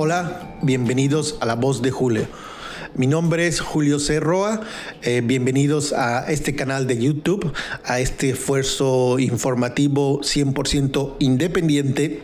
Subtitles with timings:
[0.00, 2.28] Hola, bienvenidos a La Voz de Julio.
[2.94, 4.60] Mi nombre es Julio Cerroa.
[5.02, 7.52] Eh, bienvenidos a este canal de YouTube,
[7.82, 12.22] a este esfuerzo informativo 100% independiente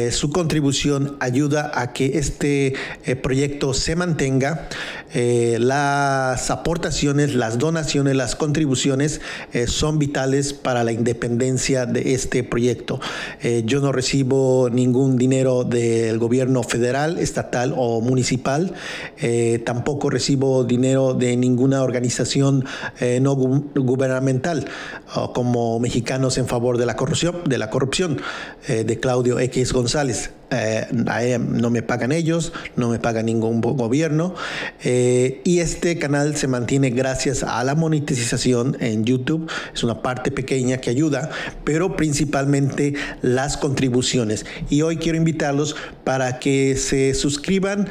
[0.09, 2.73] su contribución ayuda a que este
[3.05, 4.67] eh, proyecto se mantenga,
[5.13, 9.21] eh, las aportaciones, las donaciones, las contribuciones
[9.53, 12.99] eh, son vitales para la independencia de este proyecto.
[13.65, 18.73] yo no recibo ningún dinero del gobierno federal, estatal o municipal.
[19.65, 22.65] tampoco recibo dinero de ninguna organización
[23.21, 24.65] no gubernamental,
[25.33, 28.21] como Mexicanos en favor de la corrupción, de la corrupción
[28.67, 30.31] de Claudio X González.
[31.39, 34.35] no me pagan ellos, no me paga ningún gobierno.
[34.83, 35.02] Eh,
[35.43, 39.49] y este canal se mantiene gracias a la monetización en YouTube.
[39.73, 41.29] Es una parte pequeña que ayuda,
[41.63, 44.45] pero principalmente las contribuciones.
[44.69, 47.87] Y hoy quiero invitarlos para que se suscriban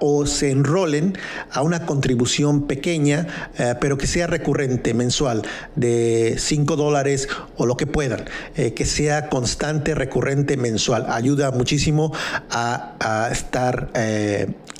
[0.00, 1.16] o se enrolen
[1.50, 3.26] a una contribución pequeña,
[3.58, 5.42] eh, pero que sea recurrente, mensual,
[5.76, 8.24] de 5 dólares o lo que puedan,
[8.56, 11.06] eh, que sea constante, recurrente, mensual.
[11.08, 12.12] Ayuda muchísimo
[12.50, 13.90] a estar,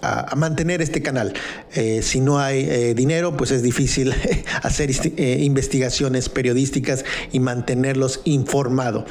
[0.02, 1.32] eh, a, mantener este canal.
[1.74, 4.14] Eh, si no hay eh, dinero, pues es difícil
[4.62, 9.04] hacer investigaciones periodísticas y mantenerlos informados.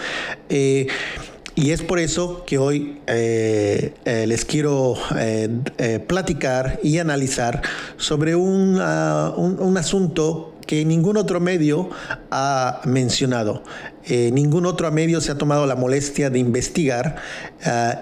[0.50, 4.96] Y es por eso que hoy les quiero
[6.08, 7.62] platicar y analizar
[7.98, 11.90] sobre un, un, asunto que ningún otro medio
[12.32, 13.64] ha mencionado.
[14.08, 17.18] ningún otro medio se ha tomado la molestia de investigar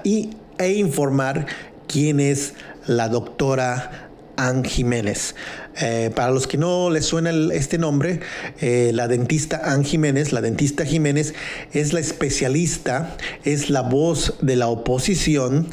[0.03, 1.47] y e informar
[1.87, 2.53] quién es
[2.87, 3.91] la doctora
[4.37, 5.33] Ann Jiménez.
[5.79, 8.19] Eh, para los que no les suena este nombre,
[8.61, 11.33] eh, la dentista Ann Jiménez, la dentista Jiménez
[11.73, 15.67] es la especialista, es la voz de la oposición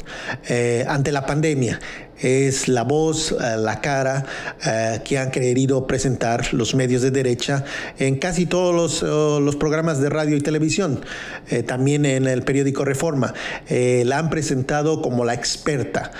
[0.47, 1.79] eh, ante la pandemia
[2.19, 4.25] es la voz, eh, la cara
[4.65, 7.63] eh, que han querido presentar los medios de derecha
[7.99, 11.01] en casi todos los, oh, programas de radio y televisión,
[11.49, 13.33] eh, también en el periódico Reforma.
[13.69, 16.11] la han presentado como la experta,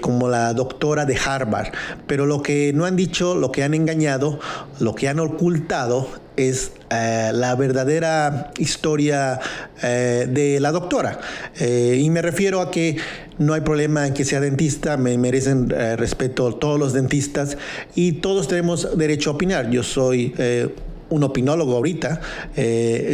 [0.00, 1.72] como la doctora de Harvard,
[2.06, 4.40] pero lo que no han dicho, lo que han engañado,
[4.80, 9.38] lo que han ocultado es eh, la verdadera historia
[9.82, 11.20] eh, de la doctora.
[11.60, 12.96] Eh, y me refiero a que
[13.38, 17.58] no hay problema en que sea dentista, me merecen respeto todos los dentistas
[17.94, 19.70] y todos tenemos derecho a opinar.
[19.70, 20.34] Yo soy
[21.12, 22.20] un opinólogo ahorita,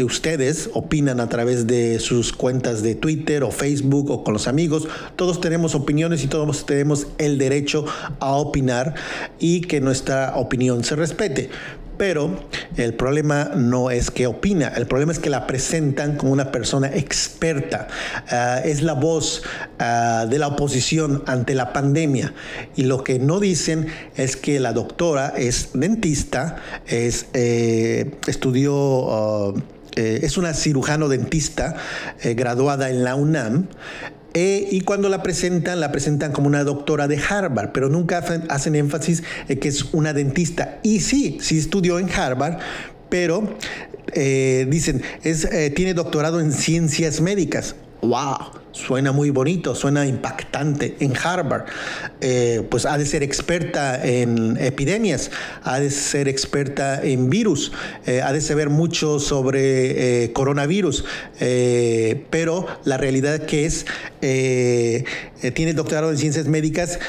[0.05, 4.89] ustedes opinan a través de sus cuentas de Twitter o Facebook o con los amigos,
[5.17, 7.85] todos tenemos opiniones y todos tenemos el derecho
[8.21, 8.95] a opinar
[9.39, 11.51] y que nuestra opinión se respete.
[11.99, 12.31] Pero
[12.77, 16.89] el problema no es que opina, el problema es que la presentan como una persona
[16.95, 17.89] experta.
[18.31, 19.43] Ah, es la voz
[19.81, 22.33] ah, de la oposición ante la pandemia.
[22.77, 26.57] Y lo que no dicen es que la doctora es dentista,
[26.87, 29.55] es, eh, estudió...
[29.97, 31.75] Eh, es una cirujano dentista
[32.23, 33.67] eh, graduada en la UNAM
[34.35, 38.75] eh, y cuando la presentan, la presentan como una doctora de Harvard, pero nunca hacen,
[38.75, 40.79] énfasis en que es una dentista.
[40.83, 42.59] Y sí, sí estudió en Harvard,
[43.09, 43.57] pero
[44.13, 47.75] eh, dicen, es, eh, tiene doctorado en ciencias médicas.
[48.03, 48.58] ¡Wow!
[48.87, 50.97] Suena muy bonito, suena impactante.
[51.01, 51.65] En Harvard,
[52.21, 55.33] eh, pues ha de ser experta en epidemias,
[55.65, 57.73] ha de ser experta en virus,
[58.07, 61.05] eh, ha de saber mucho sobre eh, coronavirus,
[62.31, 63.85] pero la realidad que es,
[64.21, 67.01] tiene doctorado en ciencias médicas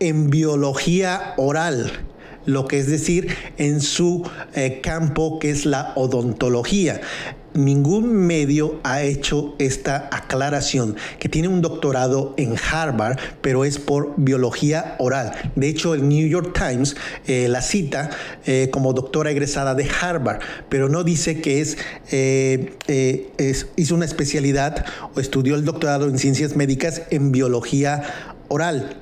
[0.00, 1.92] en biología oral
[2.46, 4.28] lo que es decir, en su
[4.82, 7.00] campo que es la odontología
[7.54, 14.14] ningún medio ha hecho esta aclaración, que tiene un doctorado en Harvard, pero es por
[14.16, 15.32] biología oral.
[15.56, 16.96] De hecho, el New York Times
[17.26, 18.10] eh, la cita
[18.46, 21.78] eh, como doctora egresada de Harvard, pero no dice que es,
[22.10, 24.84] es, hizo una especialidad
[25.14, 28.02] o estudió el doctorado en ciencias médicas en biología
[28.48, 28.96] oral.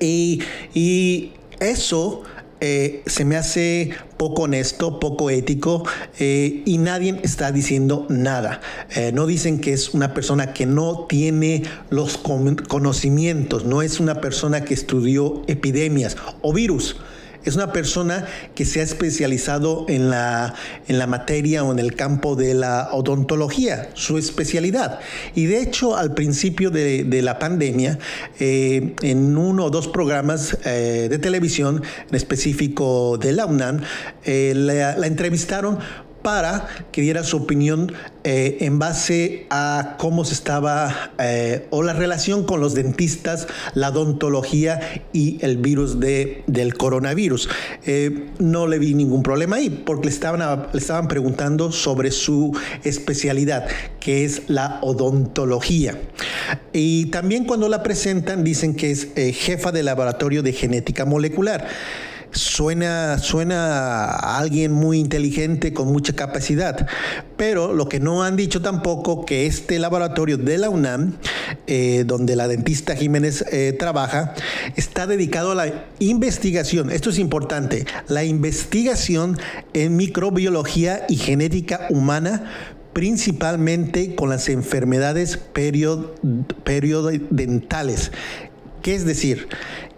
[0.00, 0.42] Y,
[0.74, 2.22] y eso
[2.66, 5.84] eh, se me hace poco honesto, poco ético
[6.18, 8.62] eh, y nadie está diciendo nada.
[8.96, 14.22] Eh, no dicen que es una persona que no tiene los conocimientos, no es una
[14.22, 16.96] persona que estudió epidemias o virus
[17.44, 20.54] es una persona que se ha especializado en la,
[20.88, 25.00] en la materia o en el campo de la odontología, su especialidad.
[25.34, 27.98] Y de hecho, al principio de, la pandemia,
[28.38, 33.80] eh, en uno o dos programas eh, de televisión, en específico de la UNAM,
[34.24, 35.78] eh, la entrevistaron
[36.24, 37.92] para que diera su opinión
[38.24, 43.90] eh, en base a cómo se estaba eh, o la relación con los dentistas, la
[43.90, 44.80] odontología
[45.12, 47.50] y el virus de, del coronavirus.
[47.84, 52.58] Eh, no le vi ningún problema ahí porque le estaban, le estaban preguntando sobre su
[52.84, 53.66] especialidad,
[54.00, 56.00] que es la odontología.
[56.72, 61.68] Y también cuando la presentan dicen que es jefa de laboratorio de genética molecular
[62.34, 66.86] suena, suena a alguien muy inteligente con mucha capacidad,
[67.36, 71.14] pero lo que no han dicho tampoco que este laboratorio de la UNAM,
[71.66, 74.34] eh, donde la dentista Jiménez eh, trabaja,
[74.76, 79.38] está dedicado a la investigación, esto es importante, la investigación
[79.72, 82.50] en microbiología y genética humana
[82.92, 85.36] principalmente con las enfermedades
[86.62, 88.12] periodentales.
[88.82, 89.48] ¿Qué es decir?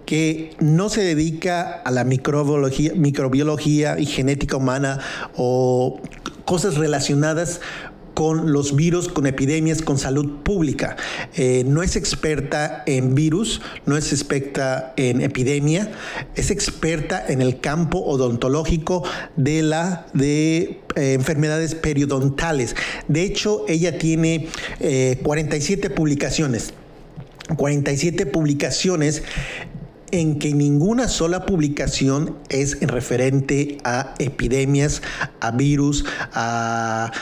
[0.06, 5.00] Que no se dedica a la microbiología, microbiología y genética humana
[5.36, 6.00] o
[6.44, 7.60] cosas relacionadas
[8.16, 10.96] con los virus, con epidemias, con salud pública.
[11.34, 15.92] Eh, no es experta en virus, no es experta en epidemia,
[16.34, 19.04] es experta en el campo odontológico
[19.36, 22.74] de la de eh, enfermedades periodontales.
[23.06, 24.48] De hecho, ella tiene
[25.22, 26.72] 47 eh, publicaciones.
[27.54, 29.22] 47 publicaciones
[30.10, 35.02] en que ninguna sola publicación es referente a epidemias,
[35.40, 37.12] a virus, a,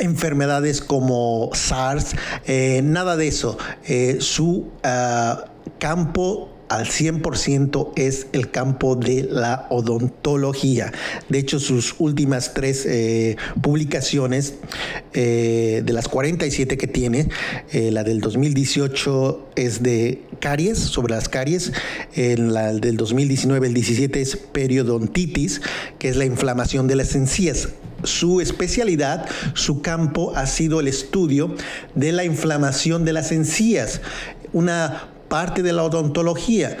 [0.00, 2.14] enfermedades como SARS,
[2.46, 3.58] eh, nada de eso.
[3.84, 5.44] Eh, su ah,
[5.78, 10.90] campo al 100% es el campo de la odontología.
[11.28, 14.54] De hecho, sus últimas tres eh, publicaciones,
[15.12, 17.28] eh, de las 47 que tiene,
[17.72, 21.72] eh, la del 2018 es de caries, sobre las caries,
[22.14, 25.60] en la del 2019, el 17 es periodontitis,
[25.98, 27.68] que es la inflamación de las encías
[28.04, 31.54] su especialidad, su campo ha sido el estudio
[31.94, 34.00] de la inflamación de las encías,
[34.52, 36.76] una parte de la odontología.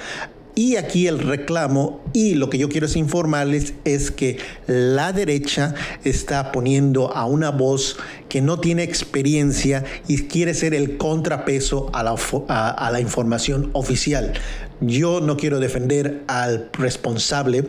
[0.54, 5.74] Y aquí el reclamo y lo que yo quiero es informarles es que la derecha
[6.04, 7.96] está poniendo a una voz
[8.28, 12.14] que no tiene experiencia y quiere ser el contrapeso a la,
[12.48, 14.34] a la información oficial.
[14.84, 17.64] Yo no quiero defender al responsable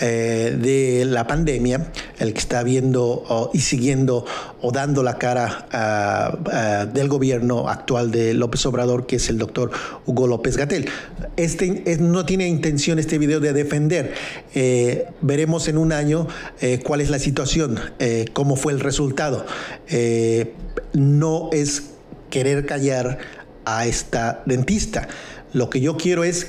[0.00, 4.26] eh, de la pandemia, el que está viendo y siguiendo
[4.60, 9.70] o dando la cara del gobierno actual de López Obrador, que es el doctor
[10.06, 10.88] Hugo López Gatel.
[11.36, 14.12] Este no tiene intención este video de defender.
[14.54, 16.26] Eh, veremos en un año
[16.60, 17.78] eh, cuál es la situación,
[18.32, 19.46] cómo fue el resultado.
[20.94, 21.90] no es
[22.28, 23.18] querer callar
[23.64, 25.08] a esta dentista.
[25.52, 26.48] Lo que yo quiero es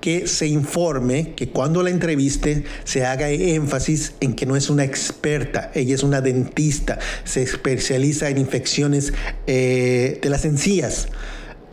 [0.00, 4.84] que se informe, que cuando la entreviste se haga énfasis en que no es una
[4.84, 9.12] experta, ella es una dentista, se especializa en infecciones
[9.46, 11.08] eh, de las encías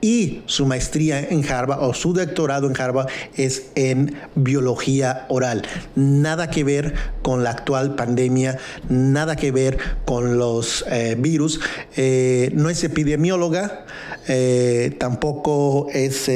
[0.01, 5.63] y su maestría en Harvard o su doctorado en Harvard es en biología oral.
[5.95, 8.57] Nada que ver con la actual pandemia,
[8.89, 11.59] nada que ver con los eh, virus.
[11.95, 13.85] Eh, no es epidemióloga,
[14.27, 16.29] eh, tampoco es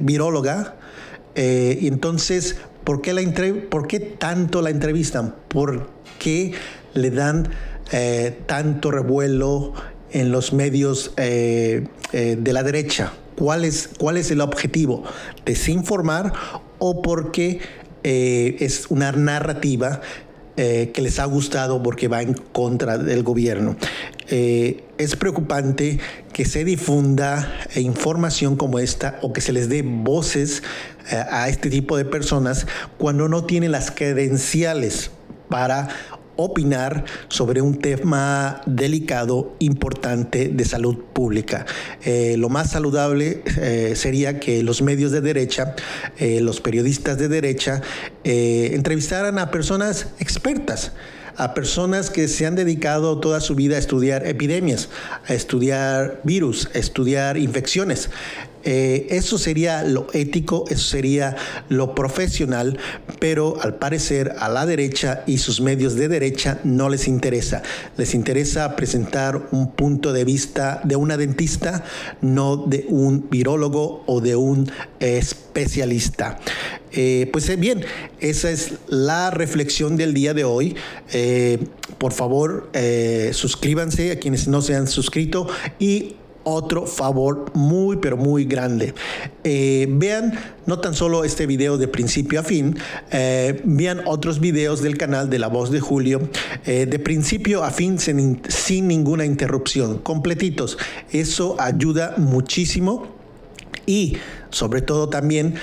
[0.00, 0.76] viróloga.
[1.34, 3.22] y entonces, ¿por qué, la
[3.70, 5.34] ¿por qué tanto la entrevistan?
[5.48, 5.88] ¿Por
[6.18, 6.52] qué
[6.94, 7.48] le dan
[8.46, 9.72] tanto revuelo
[10.10, 13.12] en los medios eh, eh, de la derecha.
[13.36, 15.04] ¿Cuál es, ¿Cuál es el objetivo?
[15.44, 16.32] ¿Desinformar
[16.78, 17.60] o porque
[18.02, 20.00] eh, es una narrativa
[20.56, 23.76] que les ha gustado porque va en contra del gobierno?
[24.30, 25.98] Es preocupante
[26.32, 30.62] que se difunda información como esta o que se les dé voces
[31.10, 32.66] eh, a este tipo de personas
[32.98, 35.10] cuando no tiene las credenciales
[35.48, 35.88] para
[36.36, 41.66] opinar sobre un tema delicado, importante de salud pública.
[42.04, 45.74] Eh, lo más saludable eh, sería que los medios de derecha,
[46.16, 47.82] eh, los periodistas de derecha,
[48.22, 50.92] entrevistaran a personas expertas
[51.38, 54.88] a personas que se han dedicado toda su vida a estudiar epidemias,
[55.26, 58.10] a estudiar virus, a estudiar infecciones.
[58.64, 61.36] Eh, eso sería lo ético, eso sería
[61.68, 62.76] lo profesional,
[63.20, 67.62] pero al parecer a la derecha y sus medios de derecha no les interesa.
[67.96, 71.84] Les interesa presentar un punto de vista de una dentista,
[72.20, 76.38] no de un virólogo o de un especialista.
[76.92, 77.84] Eh, pues eh, bien,
[78.20, 80.76] esa es la reflexión del día de hoy.
[81.98, 82.70] por favor,
[83.32, 86.16] suscríbanse a quienes no se han suscrito y
[86.48, 88.94] otro favor muy pero muy grande.
[89.44, 90.32] Eh, vean
[90.66, 92.76] no tan solo este video de principio a fin,
[93.10, 96.28] eh, vean otros videos del canal de La Voz de Julio
[96.64, 100.78] eh, de principio a fin sin, sin ninguna interrupción, completitos.
[101.10, 103.18] Eso ayuda muchísimo
[103.86, 104.16] y
[104.50, 105.54] sobre todo también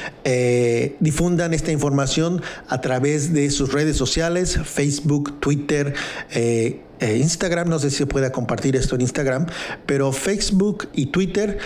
[0.99, 5.93] difundan esta información a través de sus redes sociales, Facebook, Twitter,
[6.99, 9.47] eh, Instagram, no sé si se puede compartir esto en Instagram,
[9.85, 11.57] pero Facebook y Twitter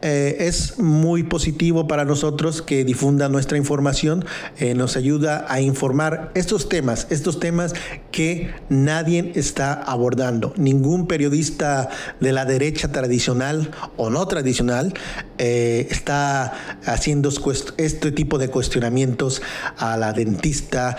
[0.00, 4.24] eh, es muy positivo para nosotros que difunda nuestra información,
[4.58, 7.74] eh, nos ayuda a informar estos temas, estos temas
[8.12, 10.54] que nadie está abordando.
[10.56, 11.88] Ningún periodista
[12.20, 14.94] de la derecha tradicional o no tradicional
[15.38, 17.30] está haciendo
[17.76, 19.42] este tipo de cuestionamientos
[19.76, 20.96] a la dentista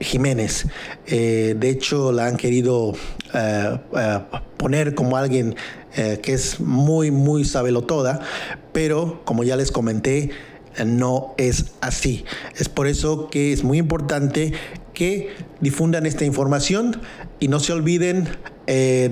[0.00, 0.66] Jiménez.
[1.06, 2.94] de hecho, la han querido
[3.32, 4.18] eh, eh,
[4.56, 5.54] poner como alguien
[5.96, 8.20] eh, que es muy, muy sabelotoda,
[8.72, 10.30] pero como ya les comenté,
[10.84, 12.24] no es así.
[12.56, 14.52] Es por eso que es muy importante
[14.94, 17.00] que difundan esta información
[17.38, 18.28] y no se olviden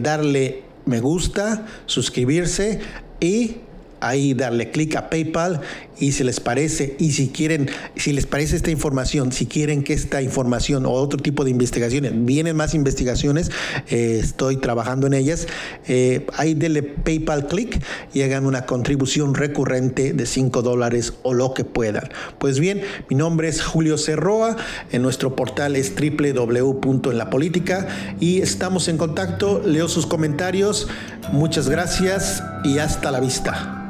[0.00, 2.80] darle me gusta, suscribirse
[3.20, 3.56] y
[4.00, 5.60] ahí darle clic a PayPal
[6.00, 9.92] y si les parece y si quieren, si les parece esta información, si quieren que
[9.92, 13.50] esta información o otro tipo de investigaciones, vienen más investigaciones,
[13.88, 15.46] eh, estoy trabajando en ellas,
[15.86, 17.82] eh, ahí denle PayPal clic
[18.14, 22.08] y hagan una contribución recurrente de 5 dólares o lo que puedan.
[22.38, 24.56] Pues bien, mi nombre es Julio Cerroa,
[24.92, 27.88] en nuestro portal es www.enlapolítica
[28.20, 30.88] y estamos en contacto, leo sus comentarios,
[31.32, 33.87] muchas gracias y hasta la vista.